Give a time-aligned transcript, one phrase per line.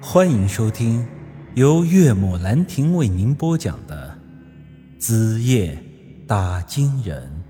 [0.00, 1.06] 欢迎收听
[1.54, 4.16] 由岳母兰亭为您播讲的
[5.00, 5.82] 《子夜
[6.28, 7.42] 打金人》。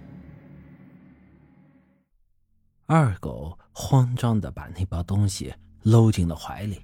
[2.87, 6.80] 二狗慌张的把那包东西搂进了怀里。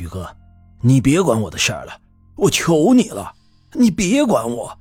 [0.00, 0.34] 宇哥，
[0.80, 2.00] 你别管我的事儿了，
[2.36, 3.34] 我求你了，
[3.72, 4.78] 你别管我。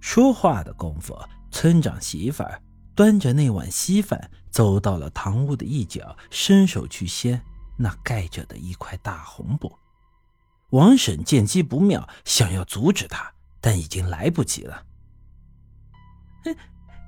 [0.00, 1.18] 说话的功夫，
[1.50, 2.62] 村长媳妇儿
[2.94, 7.42] 端着那碗稀饭走到了堂屋的一角，伸手去掀。
[7.82, 9.76] 那盖着的一块大红布，
[10.70, 14.84] 王婶见机不妙，想要阻止他，但已经来不及了。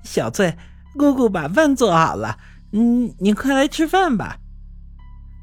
[0.03, 0.59] 小翠，
[0.99, 2.37] 姑姑把饭做好了，
[2.73, 4.37] 嗯，你快来吃饭吧。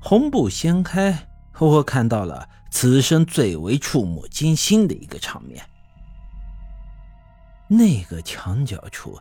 [0.01, 5.65] 红布掀开，我看到了此生最为触目惊心的一个场面。
[7.69, 9.17] 那个墙角处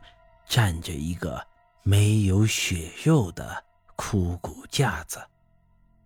[0.49, 1.41] 站着一个
[1.85, 3.63] 没有血肉的
[3.95, 5.21] 枯骨架子。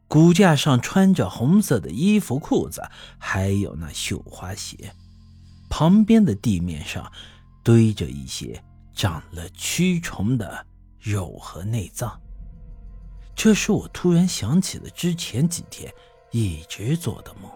[0.07, 2.83] 骨架上穿着红色的衣服、裤子，
[3.19, 4.95] 还有那绣花鞋。
[5.69, 7.11] 旁边的地面上
[7.65, 8.63] 堆着一些
[8.95, 10.65] 长了蛆虫的
[11.01, 12.21] 肉和内脏。
[13.35, 15.93] 这使我突然想起了之前几天
[16.31, 17.51] 一直做的梦。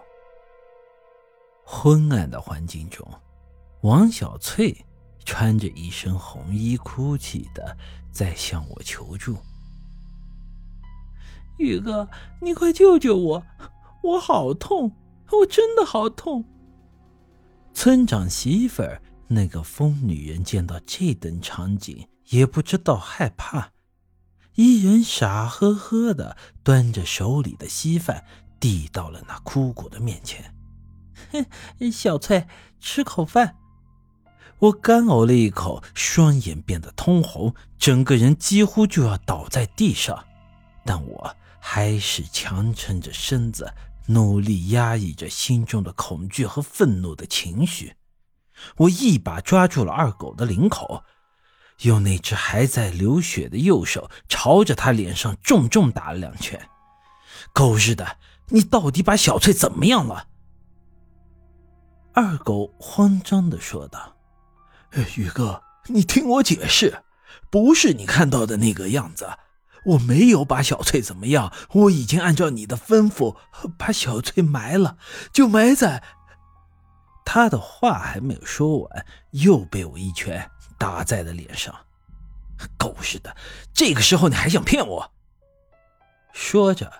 [1.63, 3.07] 昏暗的环境中，
[3.81, 4.85] 王小翠
[5.23, 7.77] 穿着一身红衣，哭泣的
[8.11, 9.37] 在向我求助。
[11.59, 12.07] 宇哥，
[12.41, 13.43] 你快救救我！
[14.01, 14.95] 我好痛，
[15.31, 16.45] 我真的好痛。
[17.73, 23.71] 村长媳妇儿那个疯女人见到这等场景，也不知道害怕，
[24.55, 28.23] 一人傻呵呵的端着手里的稀饭
[28.59, 30.55] 递到了那枯骨的面前。
[31.31, 32.47] 哼，小翠，
[32.79, 33.57] 吃口饭。
[34.59, 40.25] 我干呕了一口，双眼变得通红，整个人几乎就要倒在地上，
[40.85, 41.35] 但我。
[41.59, 43.73] 还是强撑着身子，
[44.07, 47.95] 努力压抑着心中的恐惧和愤怒的情绪。
[48.77, 51.03] 我一把抓住了二狗的领口，
[51.81, 56.69] 用那只还在流血的右手朝着他脸上重重打了两拳。
[57.53, 58.17] 狗日的，
[58.49, 60.27] 你到底把小翠怎么样了？
[62.13, 64.17] 二狗慌张的说道
[65.15, 67.03] ：“宇哥，你听我解释，
[67.49, 69.29] 不是你看到的那个样子。”
[69.85, 73.35] 我没有把小翠怎么样，我已经按照你的吩咐
[73.77, 74.97] 把小翠埋了，
[75.31, 76.03] 就埋在……
[77.25, 81.75] 他的话还没有说完，又被我一拳打在了脸上。
[82.77, 83.35] 狗日的，
[83.73, 85.11] 这个时候你还想骗我？
[86.33, 86.91] 说着，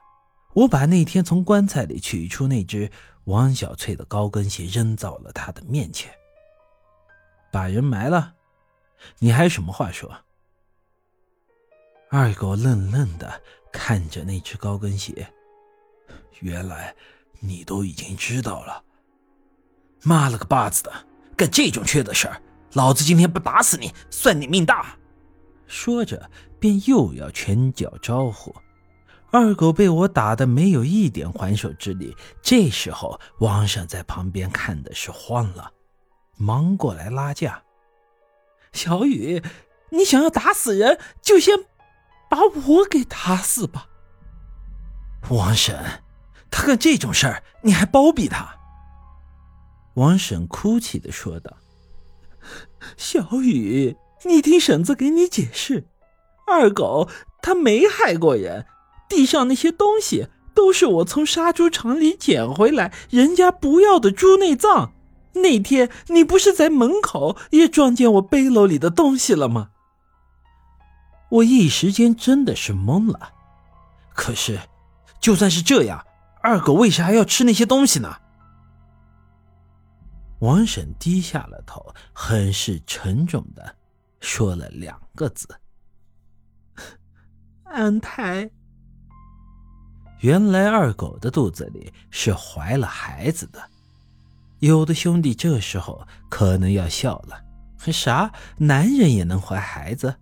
[0.53, 2.91] 我把那天从棺材里取出那只
[3.25, 6.13] 王小翠的高跟鞋扔到了他的面前。
[7.51, 8.35] 把人埋了，
[9.17, 10.15] 你还有什么话说？
[12.11, 13.39] 二狗愣愣的
[13.71, 15.31] 看着那只高跟鞋，
[16.39, 16.95] 原来
[17.39, 18.83] 你都已经知道了。
[20.01, 20.91] 妈了个巴子的，
[21.37, 22.41] 干这种缺德事儿，
[22.73, 24.97] 老子今天不打死你，算你命大！
[25.67, 28.55] 说着，便又要拳脚招呼。
[29.29, 32.17] 二狗被我打的没有一点还手之力。
[32.41, 35.71] 这时候，王婶在旁边看的是慌了，
[36.37, 37.61] 忙过来拉架。
[38.73, 39.43] 小雨，
[39.91, 41.68] 你想要打死人，就先。
[42.29, 43.87] 把我给打死吧，
[45.29, 46.03] 王婶，
[46.51, 48.55] 他干这种事儿，你还包庇他？
[49.95, 51.57] 王婶哭泣的说道
[52.95, 55.85] ：“小雨，你听婶子给你解释，
[56.47, 57.09] 二狗
[57.41, 58.65] 他没害过人，
[59.09, 64.93] 地上那些东西都是我从杀猪场里捡回来，人家不要的猪内脏。
[65.33, 69.69] 那天你不是在门口也撞见我背篓里的东西了吗？”
[71.29, 73.31] 我一时间真的是懵了，
[74.13, 74.59] 可是，
[75.19, 76.05] 就算是这样，
[76.41, 78.17] 二狗为啥还要吃那些东西呢？
[80.39, 83.75] 王婶低下了头，很是沉重的
[84.21, 85.47] 说了两个字
[87.65, 88.49] ：“安胎。”
[90.21, 93.61] 原来二狗的肚子里是怀了孩子的。
[94.59, 97.41] 有的兄弟这时候可能要笑了
[97.91, 98.31] ：“啥？
[98.57, 100.15] 男人也能怀孩子？”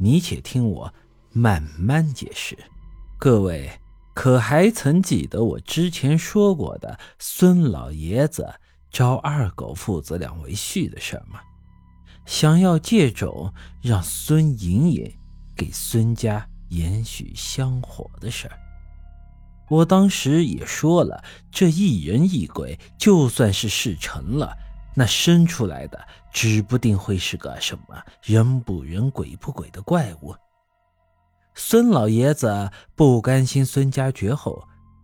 [0.00, 0.94] 你且听我
[1.32, 2.56] 慢慢解释，
[3.18, 3.80] 各位
[4.14, 8.54] 可还曾记得我之前说过的孙老爷子
[8.90, 11.40] 招二狗父子俩为婿的事吗？
[12.26, 13.52] 想要借种
[13.82, 15.12] 让孙莹莹
[15.56, 18.58] 给孙家延续香火的事儿。
[19.68, 24.56] 我当时也说了，这一人一鬼，就算是事成了。
[24.98, 30.34] 那生出来的指不定会是个什么人不人鬼不鬼的怪物，
[31.54, 34.60] 孙老爷子不甘心孙家绝后，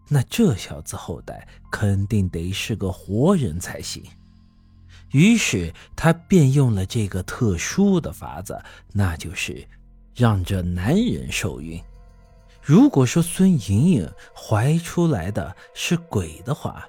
[0.09, 4.03] 那这小子后代肯定得是个活人才行。
[5.13, 8.61] 于是他便用了这个特殊的法子，
[8.93, 9.65] 那就是
[10.13, 11.81] 让这男人受孕。
[12.61, 16.85] 如果说孙莹莹怀出来的是鬼的话，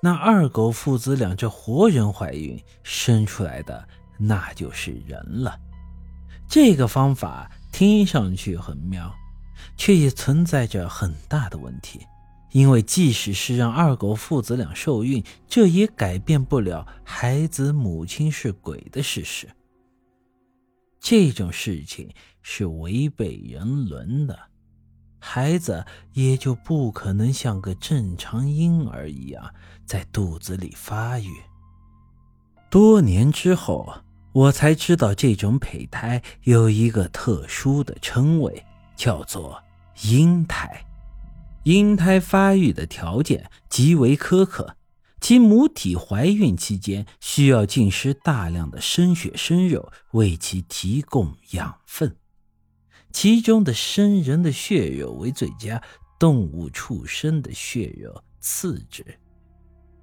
[0.00, 5.58] 那二狗父子俩这活人怀孕生出来的那就是人了。
[6.48, 9.14] 这个方法听上去很妙，
[9.76, 12.00] 却也存在着很大的问题。
[12.52, 19.46] 因为即使是让二狗父子俩受孕，这也改变不了孩子母亲是鬼的事实。
[20.98, 22.10] 这种事情
[22.40, 24.38] 是违背人伦的，
[25.18, 29.52] 孩子也就不可能像个正常婴儿一样
[29.84, 31.28] 在肚子里发育。
[32.70, 39.62] 多年之后，我才知道这种胚胎有一个特殊的称谓，叫做
[40.02, 40.84] 婴胎。
[41.64, 44.76] 婴胎发育的条件极为苛刻，
[45.20, 52.16] 其母体怀孕期间需要进食大量的生血生肉为其提供养分，
[53.12, 55.82] 其中的生人的血肉为最佳，
[56.18, 59.04] 动物畜生的血肉次之。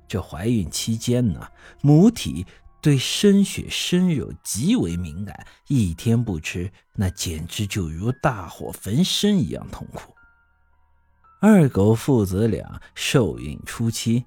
[0.07, 1.47] 这怀孕期间呢，
[1.81, 2.45] 母体
[2.81, 10.13] 对生血生肉极为敏感，一天不吃，那简直就如大火焚身一样痛苦。
[11.41, 14.25] 二狗父子俩受孕初期，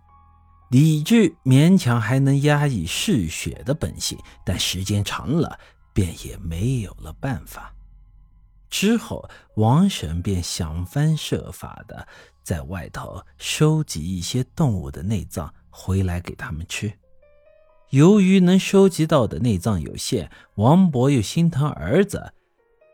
[0.71, 5.59] 理智勉强还能压抑嗜血的本性，但时间长了，
[5.93, 7.75] 便也没有了办法。
[8.71, 12.07] 之后，王婶便想方设法的
[12.43, 16.93] 在外头收集一些动物的内脏回来给他们吃。
[17.91, 22.33] 由于能收集到的内脏有限，王伯又心疼儿子，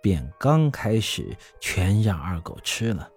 [0.01, 3.11] 便刚开始全让二狗吃了。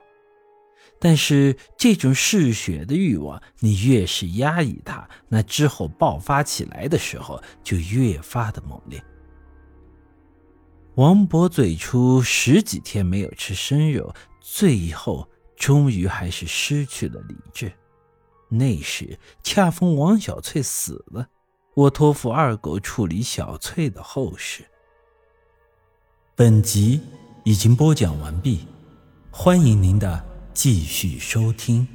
[1.00, 9.00] 但是这种嗜血的欲望，你越是压抑它，那之后爆发起来的时候就越发的猛烈。
[10.97, 17.71] 王博最初十几天没有吃生肉，最后终于还是失去了理智。
[18.49, 21.27] 那时恰逢王小翠死了，
[21.75, 24.65] 我托付二狗处理小翠的后事。
[26.35, 27.00] 本集
[27.43, 28.65] 已经播讲完毕，
[29.29, 30.25] 欢迎您的。
[30.51, 31.88] 继续收听。